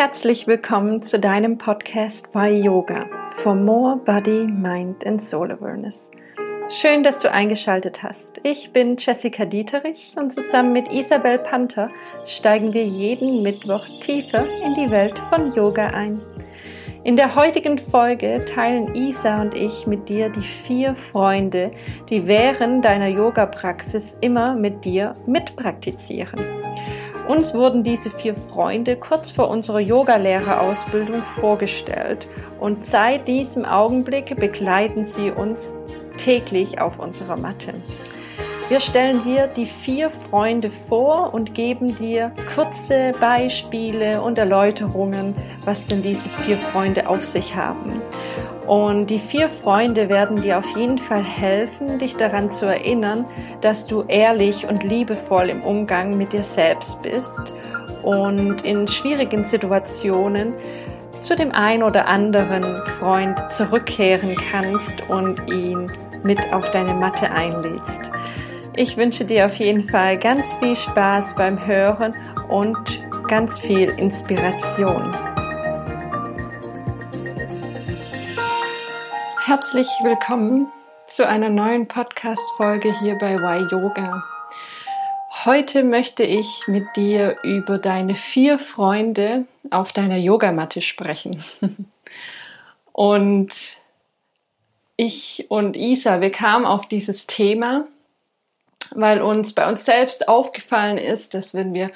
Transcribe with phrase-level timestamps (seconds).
[0.00, 6.10] Herzlich willkommen zu deinem Podcast Why Yoga for More Body, Mind and Soul Awareness.
[6.70, 8.40] Schön, dass du eingeschaltet hast.
[8.42, 11.90] Ich bin Jessica Dieterich und zusammen mit Isabel Panther
[12.24, 16.18] steigen wir jeden Mittwoch tiefer in die Welt von Yoga ein.
[17.04, 21.72] In der heutigen Folge teilen Isa und ich mit dir die vier Freunde,
[22.08, 26.40] die während deiner Yoga-Praxis immer mit dir mitpraktizieren.
[27.30, 32.26] Uns wurden diese vier Freunde kurz vor unserer Yogalehrerausbildung vorgestellt
[32.58, 35.76] und seit diesem Augenblick begleiten sie uns
[36.18, 37.74] täglich auf unserer Matte.
[38.68, 45.86] Wir stellen dir die vier Freunde vor und geben dir kurze Beispiele und Erläuterungen, was
[45.86, 48.02] denn diese vier Freunde auf sich haben.
[48.70, 53.26] Und die vier Freunde werden dir auf jeden Fall helfen, dich daran zu erinnern,
[53.62, 57.52] dass du ehrlich und liebevoll im Umgang mit dir selbst bist
[58.04, 60.54] und in schwierigen Situationen
[61.18, 62.62] zu dem ein oder anderen
[63.00, 65.90] Freund zurückkehren kannst und ihn
[66.22, 68.12] mit auf deine Matte einlädst.
[68.76, 72.14] Ich wünsche dir auf jeden Fall ganz viel Spaß beim Hören
[72.48, 72.78] und
[73.26, 75.12] ganz viel Inspiration.
[79.50, 80.68] Herzlich willkommen
[81.08, 84.22] zu einer neuen Podcast-Folge hier bei Why Yoga.
[85.44, 91.42] Heute möchte ich mit dir über deine vier Freunde auf deiner Yogamatte sprechen.
[92.92, 93.52] Und
[94.96, 97.88] ich und Isa, wir kamen auf dieses Thema,
[98.94, 101.90] weil uns bei uns selbst aufgefallen ist, dass wenn wir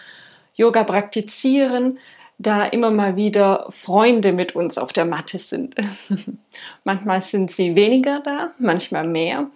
[0.57, 2.01] Yoga praktizieren,
[2.39, 5.75] da immer mal wieder Freunde mit uns auf der Matte sind.
[6.85, 9.47] manchmal sind sie weniger da, manchmal mehr.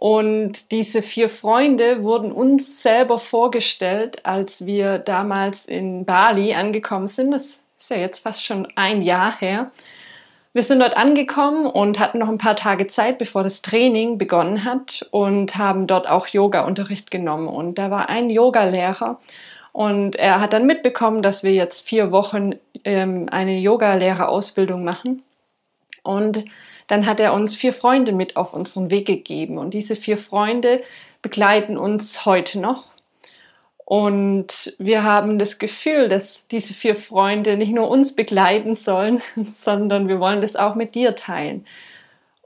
[0.00, 7.32] Und diese vier Freunde wurden uns selber vorgestellt, als wir damals in Bali angekommen sind.
[7.32, 9.70] Das ist ja jetzt fast schon ein Jahr her.
[10.52, 14.64] Wir sind dort angekommen und hatten noch ein paar Tage Zeit, bevor das Training begonnen
[14.64, 17.46] hat und haben dort auch Yoga-Unterricht genommen.
[17.46, 19.20] Und da war ein Yogalehrer
[19.72, 22.52] und er hat dann mitbekommen, dass wir jetzt vier Wochen
[22.84, 25.22] ähm, eine Yoga-Lehrerausbildung machen.
[26.02, 26.44] Und
[26.88, 29.58] dann hat er uns vier Freunde mit auf unseren Weg gegeben.
[29.58, 30.82] Und diese vier Freunde
[31.22, 32.84] begleiten uns heute noch.
[33.84, 39.20] Und wir haben das Gefühl, dass diese vier Freunde nicht nur uns begleiten sollen,
[39.56, 41.66] sondern wir wollen das auch mit dir teilen.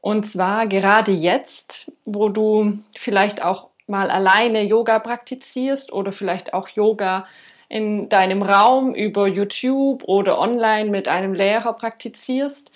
[0.00, 6.68] Und zwar gerade jetzt, wo du vielleicht auch mal alleine Yoga praktizierst oder vielleicht auch
[6.68, 7.26] Yoga
[7.68, 12.70] in deinem Raum über YouTube oder online mit einem Lehrer praktizierst,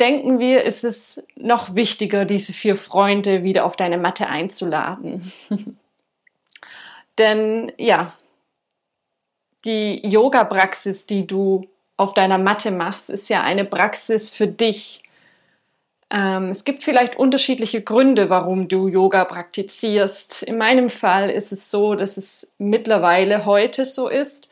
[0.00, 5.32] denken wir, ist es noch wichtiger, diese vier Freunde wieder auf deine Matte einzuladen.
[7.18, 8.14] Denn ja,
[9.64, 15.01] die Yoga-Praxis, die du auf deiner Matte machst, ist ja eine Praxis für dich.
[16.12, 20.42] Ähm, es gibt vielleicht unterschiedliche Gründe, warum du Yoga praktizierst.
[20.42, 24.50] In meinem Fall ist es so, dass es mittlerweile heute so ist,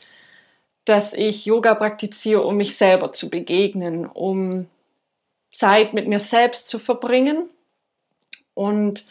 [0.86, 4.68] dass ich Yoga praktiziere, um mich selber zu begegnen, um
[5.52, 7.50] Zeit mit mir selbst zu verbringen
[8.54, 9.04] und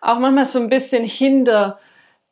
[0.00, 1.80] auch manchmal so ein bisschen hinter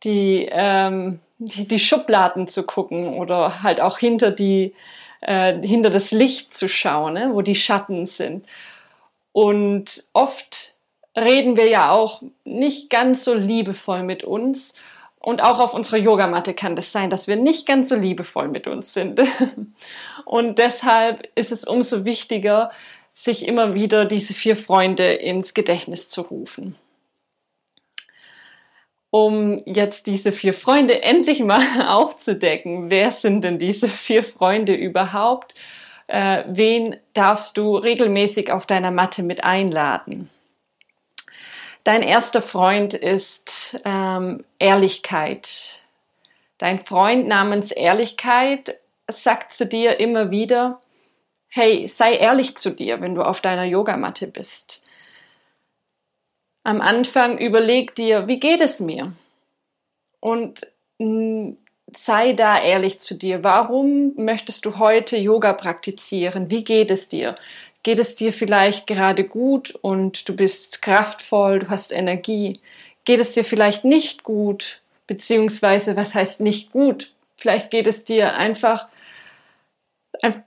[0.04, 4.74] die, ähm, die, die, Schubladen zu gucken oder halt auch hinter die
[5.22, 8.46] äh, hinter das Licht zu schauen, ne, wo die Schatten sind.
[9.34, 10.76] Und oft
[11.16, 14.74] reden wir ja auch nicht ganz so liebevoll mit uns.
[15.18, 18.68] Und auch auf unserer Yogamatte kann das sein, dass wir nicht ganz so liebevoll mit
[18.68, 19.20] uns sind.
[20.24, 22.70] Und deshalb ist es umso wichtiger,
[23.12, 26.76] sich immer wieder diese vier Freunde ins Gedächtnis zu rufen.
[29.10, 35.56] Um jetzt diese vier Freunde endlich mal aufzudecken, wer sind denn diese vier Freunde überhaupt?
[36.06, 40.30] Äh, wen darfst du regelmäßig auf deiner Matte mit einladen.
[41.84, 45.80] Dein erster Freund ist ähm, Ehrlichkeit.
[46.58, 50.80] Dein Freund namens Ehrlichkeit sagt zu dir immer wieder,
[51.48, 54.82] hey, sei ehrlich zu dir, wenn du auf deiner Yogamatte bist.
[56.62, 59.12] Am Anfang überleg dir, wie geht es mir?
[60.20, 60.66] Und
[61.98, 63.44] sei da ehrlich zu dir.
[63.44, 66.50] Warum möchtest du heute Yoga praktizieren?
[66.50, 67.36] Wie geht es dir?
[67.82, 72.60] Geht es dir vielleicht gerade gut und du bist kraftvoll, du hast Energie?
[73.04, 74.80] Geht es dir vielleicht nicht gut?
[75.06, 77.12] Beziehungsweise, was heißt nicht gut?
[77.36, 78.88] Vielleicht geht es dir einfach,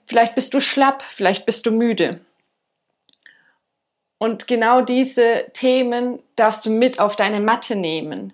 [0.07, 2.21] vielleicht bist du schlapp, vielleicht bist du müde.
[4.17, 8.33] Und genau diese Themen darfst du mit auf deine Matte nehmen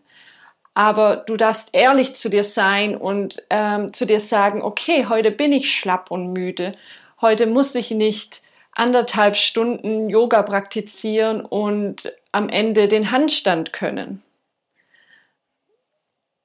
[0.73, 5.51] Aber du darfst ehrlich zu dir sein und ähm, zu dir sagen, okay, heute bin
[5.51, 6.73] ich schlapp und müde.
[7.21, 8.41] Heute muss ich nicht
[8.71, 14.23] anderthalb Stunden Yoga praktizieren und am Ende den Handstand können.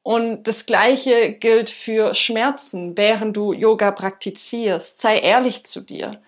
[0.02, 5.00] Und das Gleiche gilt für Schmerzen, während du Yoga praktizierst.
[5.00, 6.20] Sei ehrlich zu dir.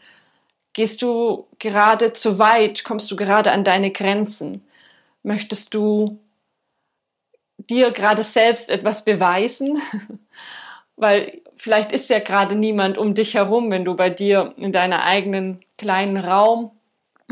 [0.73, 2.85] Gehst du gerade zu weit?
[2.85, 4.67] Kommst du gerade an deine Grenzen?
[5.23, 6.19] Möchtest du
[7.69, 9.81] dir gerade selbst etwas beweisen?
[10.97, 15.07] Weil vielleicht ist ja gerade niemand um dich herum, wenn du bei dir in deiner
[15.07, 16.73] eigenen kleinen Raum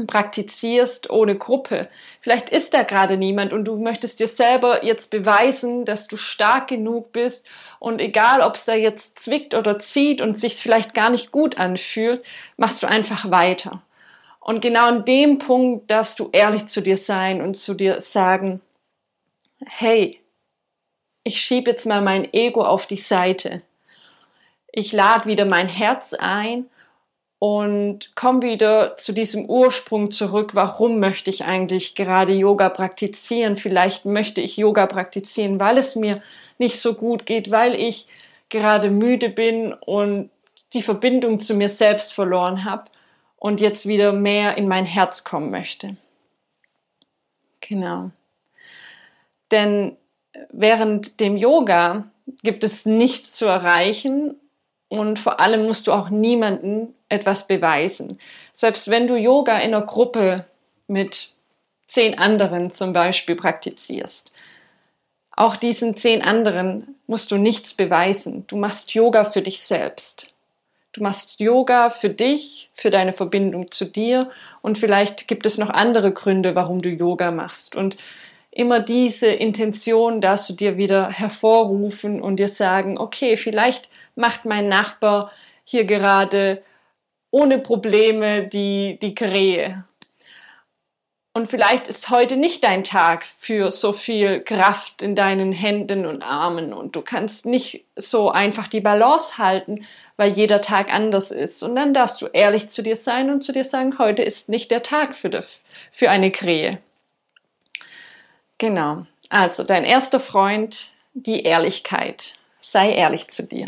[0.07, 1.89] praktizierst ohne Gruppe.
[2.21, 6.69] Vielleicht ist da gerade niemand und du möchtest dir selber jetzt beweisen, dass du stark
[6.69, 7.47] genug bist
[7.79, 11.59] und egal, ob es da jetzt zwickt oder zieht und sich vielleicht gar nicht gut
[11.59, 12.23] anfühlt,
[12.57, 13.83] machst du einfach weiter.
[14.41, 18.61] Und genau an dem Punkt darfst du ehrlich zu dir sein und zu dir sagen,
[19.65, 20.21] hey,
[21.25, 23.63] ich schiebe jetzt mal mein Ego auf die Seite.
[24.73, 26.67] Ich lade wieder mein Herz ein
[27.39, 30.55] und komm wieder zu diesem Ursprung zurück.
[30.55, 33.57] Warum möchte ich eigentlich gerade Yoga praktizieren?
[33.57, 36.23] Vielleicht möchte ich Yoga praktizieren, weil es mir
[36.59, 38.07] nicht so gut geht, weil ich
[38.49, 40.31] gerade müde bin und
[40.73, 42.91] die Verbindung zu mir selbst verloren habe
[43.37, 45.97] und jetzt wieder mehr in mein Herz kommen möchte.
[47.61, 48.11] Genau.
[49.51, 49.97] Denn
[50.51, 52.11] während dem Yoga
[52.43, 54.37] gibt es nichts zu erreichen
[54.89, 58.19] und vor allem musst du auch niemanden etwas beweisen.
[58.53, 60.45] Selbst wenn du Yoga in einer Gruppe
[60.87, 61.31] mit
[61.87, 64.33] zehn anderen zum Beispiel praktizierst,
[65.39, 68.45] auch diesen zehn anderen musst du nichts beweisen.
[68.49, 70.35] Du machst Yoga für dich selbst.
[70.93, 74.31] Du machst Yoga für dich, für deine Verbindung zu dir
[74.63, 77.77] und vielleicht gibt es noch andere Gründe, warum du Yoga machst.
[77.77, 77.97] Und
[78.51, 84.69] immer diese Intention darfst du dir wieder hervorrufen und dir sagen, okay, vielleicht macht mein
[84.69, 85.31] Nachbar
[85.65, 86.63] hier gerade
[87.31, 89.85] ohne Probleme die, die Krähe.
[91.35, 96.23] Und vielleicht ist heute nicht dein Tag für so viel Kraft in deinen Händen und
[96.23, 99.87] Armen und du kannst nicht so einfach die Balance halten,
[100.17, 101.63] weil jeder Tag anders ist.
[101.63, 104.73] Und dann darfst du ehrlich zu dir sein und zu dir sagen, heute ist nicht
[104.73, 105.63] der Tag für das,
[105.93, 106.81] für eine Krähe.
[108.59, 109.07] Genau.
[109.31, 112.35] Also dein erster Freund, die Ehrlichkeit.
[112.61, 113.67] Sei ehrlich zu dir.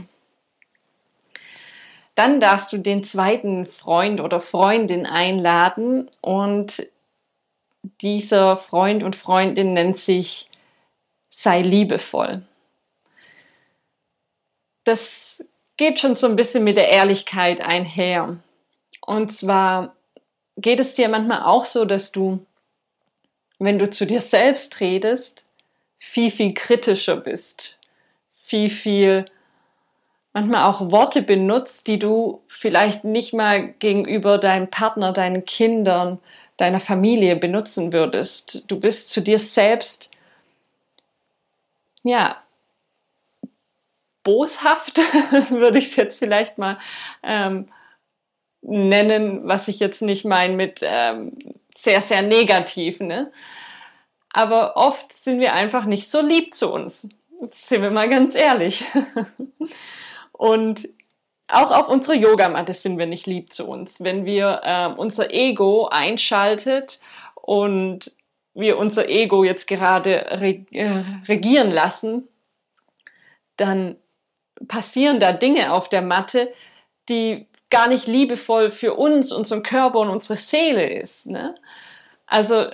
[2.15, 6.87] Dann darfst du den zweiten Freund oder Freundin einladen und
[8.03, 10.49] dieser Freund und Freundin nennt sich
[11.31, 12.43] sei liebevoll.
[14.85, 15.43] Das
[15.77, 18.39] geht schon so ein bisschen mit der Ehrlichkeit einher.
[19.01, 19.95] Und zwar
[20.57, 22.45] geht es dir manchmal auch so, dass du,
[23.61, 25.45] wenn du zu dir selbst redest,
[25.99, 27.79] viel, viel kritischer bist,
[28.35, 29.27] viel, viel
[30.33, 36.19] manchmal auch Worte benutzt, die du vielleicht nicht mal gegenüber deinem Partner, deinen Kindern,
[36.57, 38.65] deiner Familie benutzen würdest.
[38.67, 40.11] Du bist zu dir selbst,
[42.03, 42.43] ja,
[44.23, 44.99] boshaft,
[45.51, 46.79] würde ich es jetzt vielleicht mal
[47.23, 47.69] ähm,
[48.63, 51.37] nennen, was ich jetzt nicht meine mit ähm,
[51.83, 53.01] sehr, sehr negativ.
[53.01, 53.33] Ne?
[54.33, 57.09] Aber oft sind wir einfach nicht so lieb zu uns.
[57.51, 58.85] sind wir mal ganz ehrlich.
[60.33, 60.89] Und
[61.49, 64.03] auch auf unserer Yogamatte sind wir nicht lieb zu uns.
[64.03, 67.01] Wenn wir äh, unser Ego einschaltet
[67.35, 68.13] und
[68.55, 72.29] wir unser Ego jetzt gerade reg äh, regieren lassen,
[73.57, 73.97] dann
[74.69, 76.53] passieren da Dinge auf der Matte,
[77.09, 81.27] die gar nicht liebevoll für uns, unseren Körper und unsere Seele ist.
[81.27, 81.55] Ne?
[82.27, 82.71] Also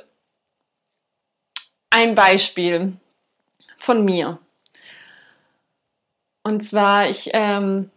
[1.90, 2.94] ein Beispiel
[3.78, 4.38] von mir.
[6.42, 7.90] Und zwar, ich, ähm,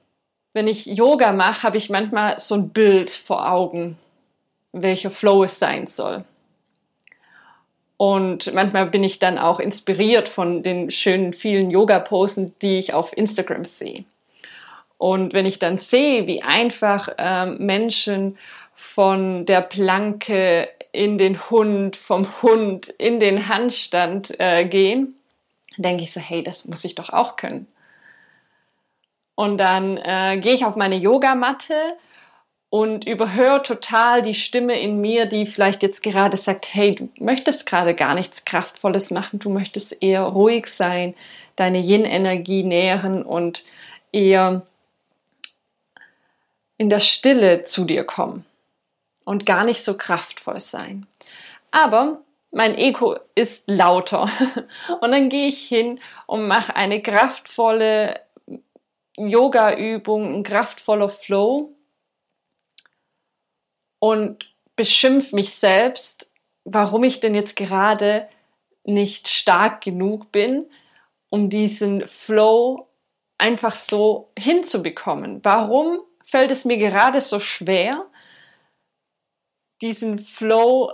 [0.53, 3.97] wenn ich Yoga mache, habe ich manchmal so ein Bild vor Augen,
[4.71, 6.25] welcher Flow es sein soll.
[7.97, 13.15] Und manchmal bin ich dann auch inspiriert von den schönen vielen Yoga-Posen, die ich auf
[13.15, 14.05] Instagram sehe.
[14.99, 18.37] Und wenn ich dann sehe, wie einfach ähm, Menschen
[18.75, 25.15] von der Planke in den Hund, vom Hund in den Handstand äh, gehen,
[25.77, 27.65] denke ich so, hey, das muss ich doch auch können.
[29.35, 31.95] Und dann äh, gehe ich auf meine Yogamatte
[32.69, 37.65] und überhöre total die Stimme in mir, die vielleicht jetzt gerade sagt, hey, du möchtest
[37.65, 41.15] gerade gar nichts Kraftvolles machen, du möchtest eher ruhig sein,
[41.55, 43.63] deine Yin-Energie nähren und
[44.11, 44.63] eher
[46.79, 48.45] in der Stille zu dir kommen
[49.25, 51.05] und gar nicht so kraftvoll sein.
[51.71, 52.21] Aber
[52.51, 54.27] mein Ego ist lauter.
[55.01, 58.21] Und dann gehe ich hin und mache eine kraftvolle
[59.17, 61.75] Yoga-Übung, ein kraftvoller Flow
[63.99, 66.27] und beschimpf mich selbst,
[66.63, 68.29] warum ich denn jetzt gerade
[68.85, 70.65] nicht stark genug bin,
[71.29, 72.87] um diesen Flow
[73.37, 75.41] einfach so hinzubekommen.
[75.43, 78.05] Warum fällt es mir gerade so schwer,
[79.81, 80.91] diesen Flow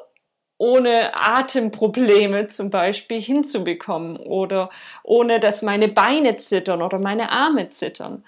[0.57, 4.69] ohne Atemprobleme zum Beispiel hinzubekommen oder
[5.03, 8.23] ohne dass meine Beine zittern oder meine Arme zittern.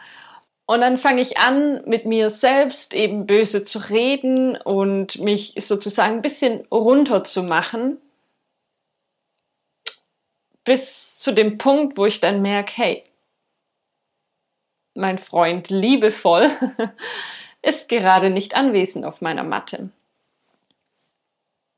[0.65, 6.15] Und dann fange ich an, mit mir selbst eben böse zu reden und mich sozusagen
[6.15, 8.01] ein bisschen runter zu machen,
[10.65, 13.03] bis zu dem Punkt, wo ich dann merke, hey,
[14.97, 16.47] mein Freund liebevoll
[17.61, 19.89] ist gerade nicht anwesend auf meiner Matte.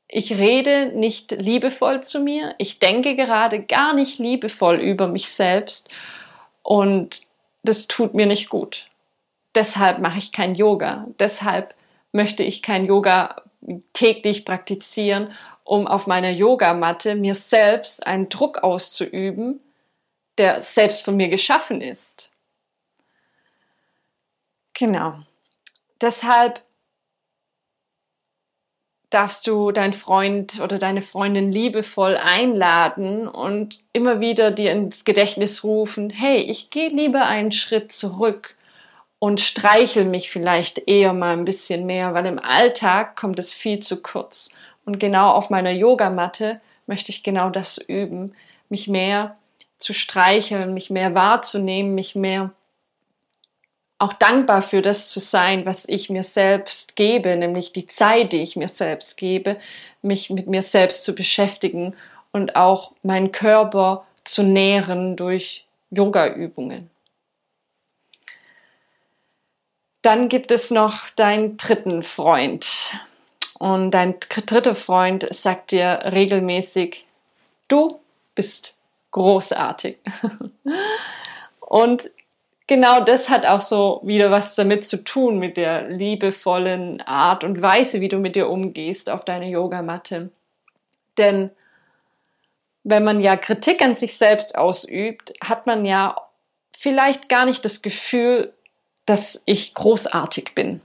[0.08, 5.88] Ich rede nicht liebevoll zu mir, ich denke gerade gar nicht liebevoll über mich selbst
[6.62, 7.22] und
[7.62, 8.88] das tut mir nicht gut.
[9.54, 11.06] Deshalb mache ich kein Yoga.
[11.18, 11.74] Deshalb
[12.12, 13.42] möchte ich kein Yoga
[13.92, 15.32] täglich praktizieren,
[15.64, 19.60] um auf meiner Yogamatte mir selbst einen Druck auszuüben,
[20.38, 22.29] der selbst von mir geschaffen ist.
[24.80, 25.12] Genau.
[26.00, 26.62] Deshalb
[29.10, 35.64] darfst du deinen Freund oder deine Freundin liebevoll einladen und immer wieder dir ins Gedächtnis
[35.64, 38.56] rufen, hey, ich gehe lieber einen Schritt zurück
[39.18, 43.80] und streichel mich vielleicht eher mal ein bisschen mehr, weil im Alltag kommt es viel
[43.80, 44.48] zu kurz.
[44.86, 48.32] Und genau auf meiner Yogamatte möchte ich genau das üben,
[48.70, 49.36] mich mehr
[49.76, 52.54] zu streicheln, mich mehr wahrzunehmen, mich mehr
[54.00, 58.40] auch dankbar für das zu sein, was ich mir selbst gebe, nämlich die Zeit, die
[58.40, 59.58] ich mir selbst gebe,
[60.00, 61.94] mich mit mir selbst zu beschäftigen
[62.32, 66.88] und auch meinen Körper zu nähren durch Yoga-Übungen.
[70.00, 72.92] Dann gibt es noch deinen dritten Freund.
[73.58, 77.04] Und dein dritter Freund sagt dir regelmäßig,
[77.68, 78.00] du
[78.34, 78.74] bist
[79.10, 79.98] großartig.
[81.60, 82.10] Und
[82.70, 87.60] genau das hat auch so wieder was damit zu tun, mit der liebevollen Art und
[87.60, 90.30] Weise, wie du mit dir umgehst auf deine Yogamatte.
[91.18, 91.50] Denn
[92.84, 96.14] wenn man ja Kritik an sich selbst ausübt, hat man ja
[96.72, 98.52] vielleicht gar nicht das Gefühl,
[99.04, 100.80] dass ich großartig bin,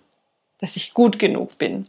[0.58, 1.88] dass ich gut genug bin.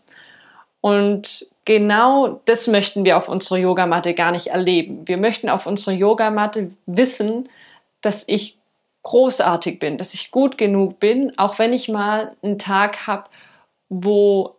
[0.82, 5.08] Und genau das möchten wir auf unserer Yogamatte gar nicht erleben.
[5.08, 7.48] Wir möchten auf unserer Yogamatte wissen,
[8.02, 8.58] dass ich
[9.06, 13.30] großartig bin, dass ich gut genug bin, auch wenn ich mal einen Tag habe,
[13.88, 14.56] wo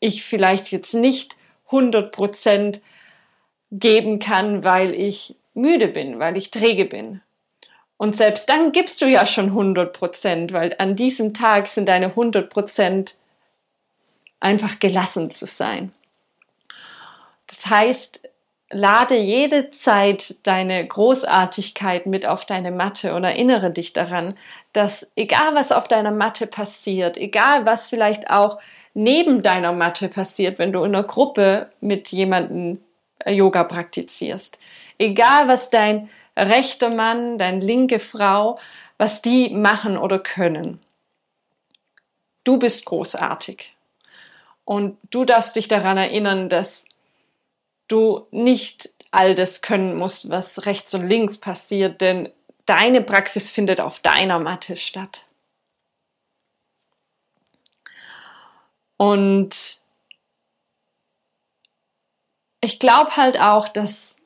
[0.00, 1.34] ich vielleicht jetzt nicht
[1.70, 2.82] 100%
[3.70, 7.22] geben kann, weil ich müde bin, weil ich träge bin.
[7.96, 13.14] Und selbst dann gibst du ja schon 100%, weil an diesem Tag sind deine 100%
[14.40, 15.92] einfach gelassen zu sein.
[17.46, 18.28] Das heißt,
[18.70, 24.36] lade jede Zeit deine Großartigkeit mit auf deine Matte und erinnere dich daran,
[24.72, 28.58] dass egal was auf deiner Matte passiert, egal was vielleicht auch
[28.92, 32.80] neben deiner Matte passiert, wenn du in einer Gruppe mit jemandem
[33.20, 34.58] äh, Yoga praktizierst,
[34.98, 38.58] egal was dein rechter Mann, deine linke Frau,
[38.98, 40.80] was die machen oder können.
[42.44, 43.74] Du bist großartig.
[44.64, 46.84] Und du darfst dich daran erinnern, dass
[47.88, 52.30] du nicht all das können musst, was rechts und links passiert, denn
[52.66, 55.24] deine Praxis findet auf deiner Matte statt.
[58.98, 59.80] Und
[62.60, 64.16] ich glaube halt auch, dass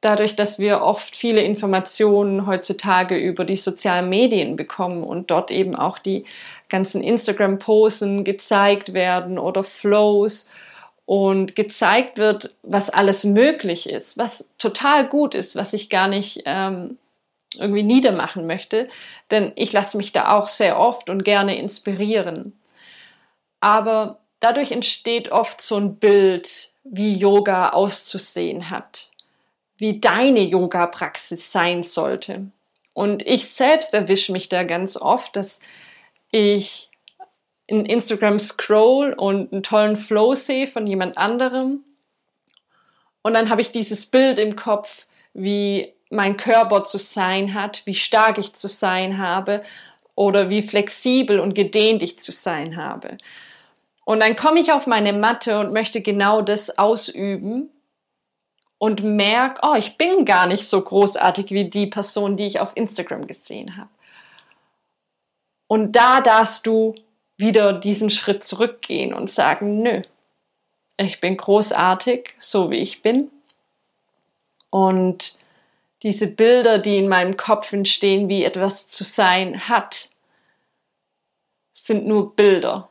[0.00, 5.76] dadurch, dass wir oft viele Informationen heutzutage über die sozialen Medien bekommen und dort eben
[5.76, 6.24] auch die
[6.68, 10.48] ganzen Instagram-Posen gezeigt werden oder Flows
[11.06, 16.42] und gezeigt wird, was alles möglich ist, was total gut ist, was ich gar nicht
[16.46, 16.98] ähm,
[17.56, 18.88] irgendwie niedermachen möchte,
[19.30, 22.58] denn ich lasse mich da auch sehr oft und gerne inspirieren.
[23.60, 29.10] Aber dadurch entsteht oft so ein Bild, wie Yoga auszusehen hat,
[29.76, 32.46] wie deine Yoga-Praxis sein sollte.
[32.92, 35.60] Und ich selbst erwische mich da ganz oft, dass
[36.30, 36.90] ich
[37.66, 41.84] in Instagram scroll und einen tollen Flow sehe von jemand anderem.
[43.22, 47.94] Und dann habe ich dieses Bild im Kopf, wie mein Körper zu sein hat, wie
[47.94, 49.62] stark ich zu sein habe
[50.14, 53.16] oder wie flexibel und gedehnt ich zu sein habe.
[54.04, 57.70] Und dann komme ich auf meine Matte und möchte genau das ausüben.
[58.78, 62.72] und merke, oh, ich bin gar nicht so großartig wie die Person, die ich auf
[62.76, 63.90] Instagram gesehen habe.
[65.68, 66.96] Und da darfst du
[67.42, 70.00] wieder diesen Schritt zurückgehen und sagen, nö,
[70.96, 73.30] ich bin großartig, so wie ich bin.
[74.70, 75.36] Und
[76.02, 80.08] diese Bilder, die in meinem Kopf entstehen, wie etwas zu sein hat,
[81.72, 82.88] sind nur Bilder.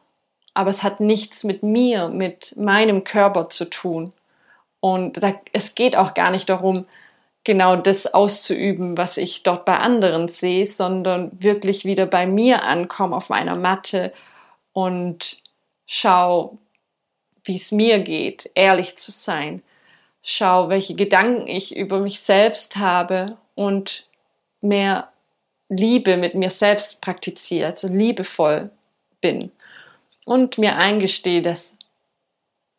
[0.53, 4.11] Aber es hat nichts mit mir, mit meinem Körper zu tun.
[4.81, 6.85] Und da, es geht auch gar nicht darum,
[7.43, 13.13] genau das auszuüben, was ich dort bei anderen sehe, sondern wirklich wieder bei mir ankommen
[13.13, 14.13] auf meiner Matte
[14.73, 15.41] und
[15.85, 16.57] schau,
[17.43, 19.63] wie es mir geht, ehrlich zu sein.
[20.23, 24.07] Schau, welche Gedanken ich über mich selbst habe und
[24.61, 25.11] mehr
[25.69, 28.69] Liebe mit mir selbst praktiziere, also liebevoll
[29.21, 29.51] bin
[30.25, 31.75] und mir eingestehe, dass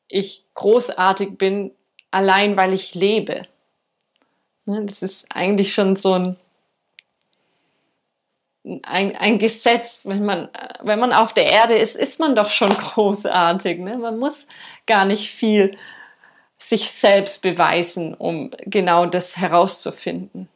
[0.09, 1.73] ich großartig bin,
[2.11, 3.43] allein weil ich lebe.
[4.67, 6.37] Ne, das ist eigentlich schon so ein,
[8.65, 10.05] ein, ein Gesetz.
[10.07, 10.49] Wenn man,
[10.81, 13.79] wenn man auf der Erde ist, ist man doch schon großartig.
[13.81, 13.99] Ne?
[13.99, 14.47] Man muss
[14.87, 15.77] gar nicht viel
[16.59, 20.49] sich selbst beweisen, um genau das herauszufinden.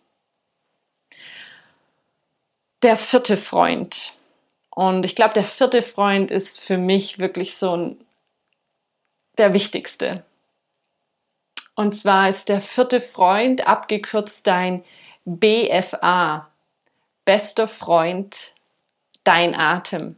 [2.82, 4.14] Der vierte Freund.
[4.70, 7.96] Und ich glaube, der vierte Freund ist für mich wirklich so ein,
[9.38, 10.22] der wichtigste.
[11.74, 14.84] Und zwar ist der vierte Freund abgekürzt dein
[15.24, 16.48] BFA,
[17.26, 18.54] bester Freund,
[19.24, 20.16] dein Atem.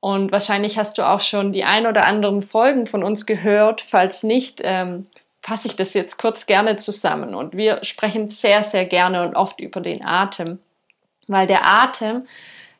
[0.00, 3.82] Und wahrscheinlich hast du auch schon die ein oder anderen Folgen von uns gehört.
[3.82, 5.06] Falls nicht, ähm,
[5.42, 7.34] fasse ich das jetzt kurz gerne zusammen.
[7.34, 10.60] Und wir sprechen sehr, sehr gerne und oft über den Atem,
[11.26, 12.26] weil der Atem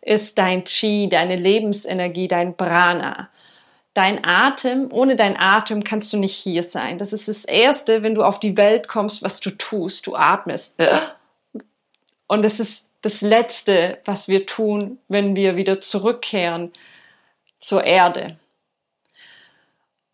[0.01, 3.29] ist dein Chi, deine Lebensenergie, dein Prana
[3.97, 6.99] dein Atem, ohne dein Atem kannst du nicht hier sein.
[6.99, 10.07] Das ist das Erste, wenn du auf die Welt kommst, was du tust.
[10.07, 10.79] Du atmest.
[12.27, 16.73] Und es ist das Letzte, was wir tun, wenn wir wieder zurückkehren
[17.59, 18.39] zur Erde.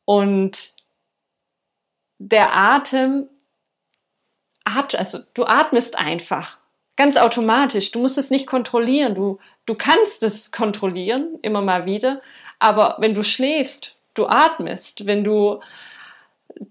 [0.05, 0.73] Und
[2.19, 3.29] der Atem,
[4.65, 6.59] also du atmest einfach,
[6.97, 7.91] ganz automatisch.
[7.91, 9.15] Du musst es nicht kontrollieren.
[9.15, 12.21] Du, du kannst es kontrollieren, immer mal wieder,
[12.59, 15.61] aber wenn du schläfst, du atmest, wenn du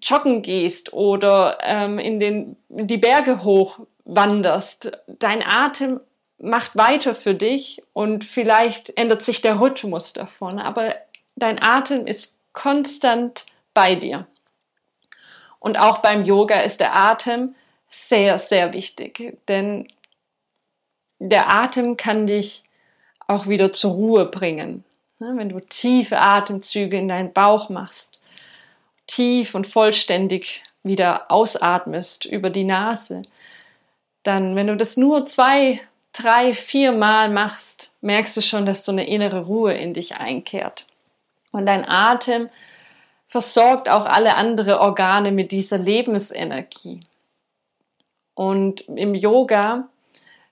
[0.01, 5.99] joggen gehst oder ähm, in, den, in die Berge hoch wanderst, dein Atem
[6.37, 10.95] macht weiter für dich und vielleicht ändert sich der Rhythmus davon, aber
[11.35, 14.27] dein Atem ist konstant bei dir.
[15.59, 17.55] Und auch beim Yoga ist der Atem
[17.87, 19.87] sehr, sehr wichtig, denn
[21.19, 22.63] der Atem kann dich
[23.27, 24.83] auch wieder zur Ruhe bringen.
[25.19, 28.19] Wenn du tiefe Atemzüge in deinen Bauch machst,
[29.05, 33.21] tief und vollständig wieder ausatmest über die Nase,
[34.23, 35.81] dann, wenn du das nur zwei,
[36.13, 40.85] drei, vier Mal machst, merkst du schon, dass so eine innere Ruhe in dich einkehrt.
[41.51, 42.49] Und dein Atem
[43.27, 47.01] versorgt auch alle anderen Organe mit dieser Lebensenergie.
[48.33, 49.87] Und im Yoga,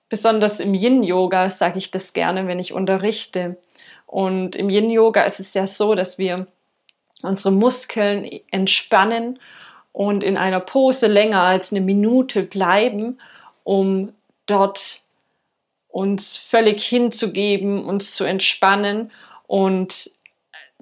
[0.08, 3.56] besonders im Yin-Yoga, sage ich das gerne, wenn ich unterrichte,
[4.10, 6.48] und im Yin-Yoga ist es ja so, dass wir
[7.22, 9.38] unsere Muskeln entspannen
[9.92, 13.18] und in einer Pose länger als eine Minute bleiben,
[13.70, 14.12] um
[14.46, 15.02] dort
[15.86, 19.12] uns völlig hinzugeben, uns zu entspannen
[19.46, 20.10] und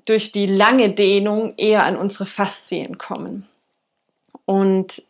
[0.07, 3.46] durch die lange Dehnung eher an unsere Faszien kommen.
[4.46, 5.03] Und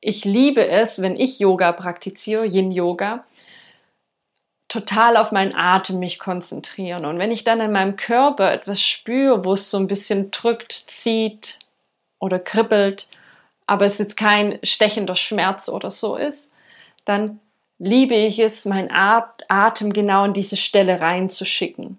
[0.00, 3.26] ich liebe es, wenn ich Yoga praktiziere, Yin Yoga,
[4.68, 7.04] total auf meinen Atem mich konzentrieren.
[7.04, 10.72] Und wenn ich dann in meinem Körper etwas spüre, wo es so ein bisschen drückt,
[10.72, 11.58] zieht
[12.20, 13.06] oder kribbelt,
[13.66, 16.50] aber es jetzt kein stechender Schmerz oder so ist,
[17.08, 17.40] dann
[17.78, 21.98] liebe ich es, meinen Atem genau in diese Stelle reinzuschicken.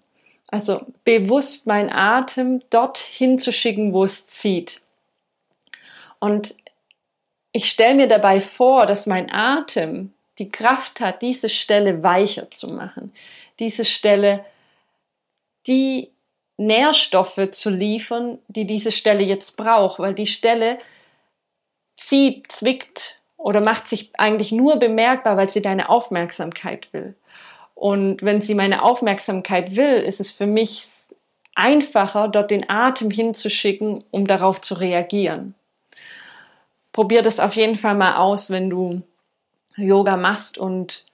[0.51, 4.81] Also bewusst meinen Atem dort hinzuschicken, wo es zieht.
[6.19, 6.55] Und
[7.51, 12.67] ich stelle mir dabei vor, dass mein Atem die Kraft hat, diese Stelle weicher zu
[12.67, 13.13] machen,
[13.59, 14.45] diese Stelle
[15.67, 16.09] die
[16.57, 20.79] Nährstoffe zu liefern, die diese Stelle jetzt braucht, weil die Stelle
[21.97, 27.15] zieht, zwickt oder macht sich eigentlich nur bemerkbar, weil sie deine Aufmerksamkeit will.
[27.73, 30.85] Und wenn sie meine Aufmerksamkeit will, ist es für mich
[31.55, 35.55] einfacher, dort den Atem hinzuschicken, um darauf zu reagieren.
[36.91, 39.03] Probier das auf jeden Fall mal aus, wenn du
[39.77, 41.05] Yoga machst und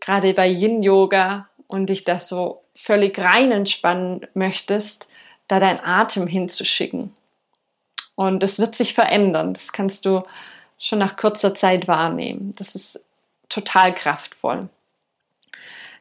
[0.00, 5.08] gerade bei Yin Yoga und dich das so völlig rein entspannen möchtest,
[5.46, 7.12] da dein Atem hinzuschicken.
[8.14, 9.52] Und es wird sich verändern.
[9.52, 10.22] Das kannst du
[10.78, 12.54] schon nach kurzer Zeit wahrnehmen.
[12.56, 13.00] Das ist
[13.48, 14.68] total kraftvoll.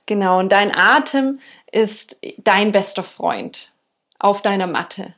[0.06, 1.40] Genau, und dein Atem
[1.72, 3.72] ist dein bester Freund
[4.20, 5.14] auf deiner Matte.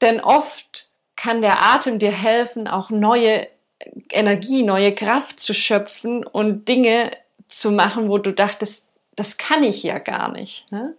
[0.00, 3.48] Denn oft kann der Atem dir helfen, auch neue
[4.10, 7.10] Energie, neue Kraft zu schöpfen und Dinge
[7.48, 10.70] zu machen, wo du dachtest, das kann ich ja gar nicht.
[10.70, 10.94] Ne?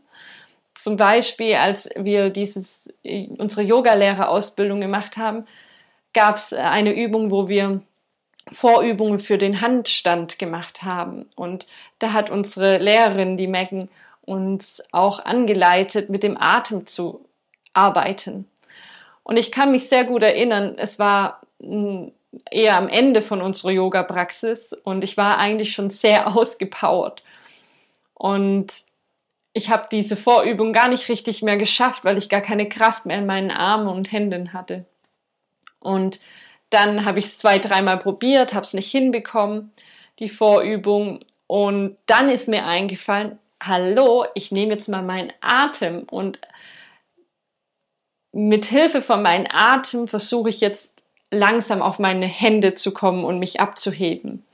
[0.74, 2.94] Zum Beispiel, als wir dieses,
[3.38, 5.46] unsere Yogalehrerausbildung gemacht haben,
[6.18, 7.80] gab es eine Übung, wo wir
[8.52, 11.30] Vorübungen für den Handstand gemacht haben.
[11.36, 11.68] Und
[12.00, 13.88] da hat unsere Lehrerin, die Megan,
[14.22, 17.24] uns auch angeleitet, mit dem Atem zu
[17.74, 18.50] arbeiten.
[19.24, 22.12] Und ich kann mich sehr gut erinnern, es war hm,
[22.50, 27.22] eher am Ende von unserer Yoga-Praxis und ich war eigentlich schon sehr ausgepowert.
[28.16, 28.82] Und
[29.54, 33.20] ich habe diese Vorübung gar nicht richtig mehr geschafft, weil ich gar keine Kraft mehr
[33.20, 34.86] in meinen Armen und Händen hatte.
[35.88, 36.20] Und
[36.70, 39.72] dann habe ich es zwei, dreimal probiert, habe es nicht hinbekommen,
[40.20, 41.22] die Vorübung.
[41.48, 46.40] Und dann ist mir eingefallen, hallo, ich nehme jetzt mal meinen Atem und
[48.34, 50.94] mit Hilfe von meinem Atem versuche ich jetzt
[51.32, 54.46] langsam auf meine Hände zu kommen und mich abzuheben.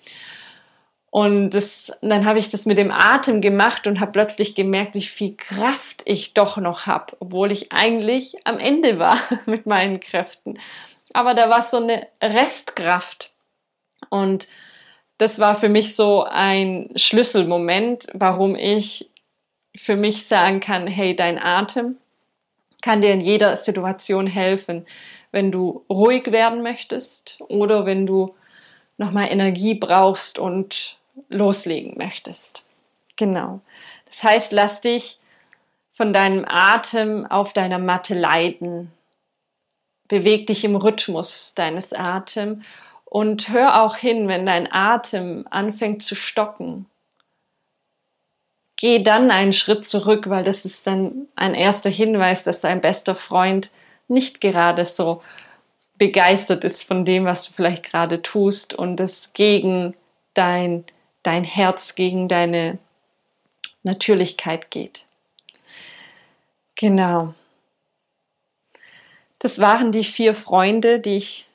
[1.09, 5.03] Und das, dann habe ich das mit dem Atem gemacht und habe plötzlich gemerkt, wie
[5.03, 10.57] viel Kraft ich doch noch habe, obwohl ich eigentlich am Ende war mit meinen Kräften.
[11.13, 13.31] Aber da war so eine Restkraft.
[14.09, 14.47] Und
[15.17, 19.09] das war für mich so ein Schlüsselmoment, warum ich
[19.75, 21.97] für mich sagen kann, hey, dein Atem
[22.81, 24.85] kann dir in jeder Situation helfen,
[25.31, 28.35] wenn du ruhig werden möchtest oder wenn du
[28.97, 30.97] nochmal Energie brauchst und
[31.29, 32.63] loslegen möchtest.
[33.15, 33.61] Genau.
[34.05, 35.19] Das heißt, lass dich
[35.91, 38.91] von deinem Atem auf deiner Matte leiten.
[40.07, 42.63] Beweg dich im Rhythmus deines Atems
[43.05, 46.87] und hör auch hin, wenn dein Atem anfängt zu stocken.
[48.75, 53.15] Geh dann einen Schritt zurück, weil das ist dann ein erster Hinweis, dass dein bester
[53.15, 53.69] Freund
[54.07, 55.21] nicht gerade so
[55.97, 59.95] begeistert ist von dem, was du vielleicht gerade tust und es gegen
[60.33, 60.83] dein
[61.23, 62.77] dein Herz gegen deine
[63.81, 65.05] Natürlichkeit geht.
[66.75, 67.33] Genau.
[69.43, 71.47] Das waren die vier Freunde, die ich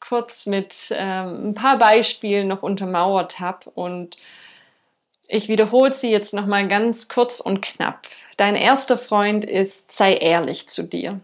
[0.00, 4.16] kurz mit ähm, ein paar Beispielen noch untermauert habe und
[5.28, 8.08] ich wiederhole sie jetzt noch mal ganz kurz und knapp.
[8.36, 11.20] Dein erster Freund ist sei ehrlich zu dir.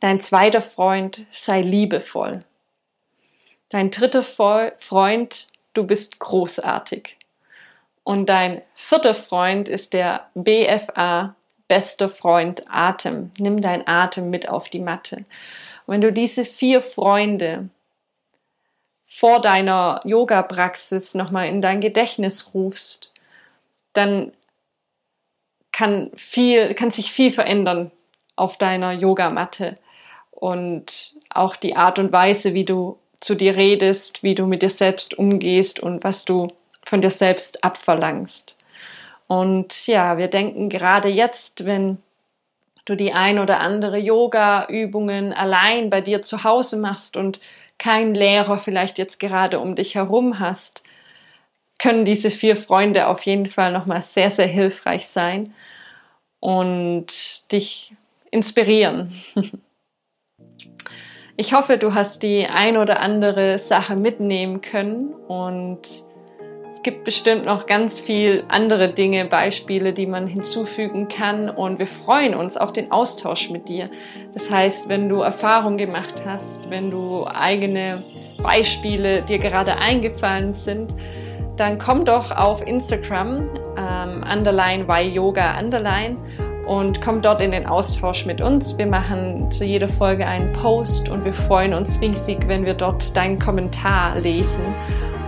[0.00, 2.44] Dein zweiter Freund sei liebevoll.
[3.68, 7.16] Dein dritter Freund du bist großartig.
[8.02, 11.36] Und dein vierter Freund ist der BFA,
[11.68, 13.30] bester Freund Atem.
[13.38, 15.24] Nimm dein Atem mit auf die Matte.
[15.86, 17.68] Und wenn du diese vier Freunde
[19.04, 23.12] vor deiner Yoga-Praxis nochmal in dein Gedächtnis rufst,
[23.92, 24.32] dann
[25.72, 27.90] kann viel, kann sich viel verändern
[28.36, 29.76] auf deiner Yogamatte
[30.30, 34.70] und auch die Art und Weise, wie du zu dir redest, wie du mit dir
[34.70, 36.48] selbst umgehst und was du
[36.84, 38.56] von dir selbst abverlangst.
[39.26, 41.98] Und ja, wir denken gerade jetzt, wenn
[42.84, 47.40] du die ein oder andere Yoga-Übungen allein bei dir zu Hause machst und
[47.78, 50.82] keinen Lehrer vielleicht jetzt gerade um dich herum hast,
[51.78, 55.54] können diese vier Freunde auf jeden Fall nochmal sehr, sehr hilfreich sein
[56.40, 57.92] und dich
[58.30, 59.20] inspirieren.
[61.36, 66.03] Ich hoffe, du hast die ein oder andere Sache mitnehmen können und
[66.84, 72.34] gibt bestimmt noch ganz viel andere Dinge, Beispiele, die man hinzufügen kann und wir freuen
[72.34, 73.90] uns auf den Austausch mit dir.
[74.34, 78.04] Das heißt, wenn du Erfahrung gemacht hast, wenn du eigene
[78.42, 80.94] Beispiele dir gerade eingefallen sind,
[81.56, 86.18] dann komm doch auf Instagram, ähm, underline yoga underline
[86.66, 88.76] und komm dort in den Austausch mit uns.
[88.76, 93.16] Wir machen zu jeder Folge einen Post und wir freuen uns riesig, wenn wir dort
[93.16, 94.74] deinen Kommentar lesen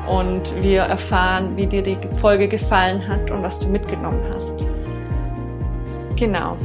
[0.09, 4.67] und wir erfahren, wie dir die Folge gefallen hat und was du mitgenommen hast.
[6.17, 6.57] Genau.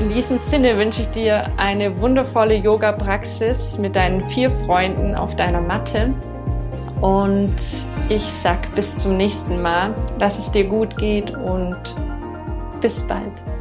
[0.00, 5.60] In diesem Sinne wünsche ich dir eine wundervolle Yoga-Praxis mit deinen vier Freunden auf deiner
[5.60, 6.14] Matte.
[7.00, 7.54] Und
[8.08, 11.76] ich sag bis zum nächsten Mal, dass es dir gut geht und
[12.80, 13.51] bis bald.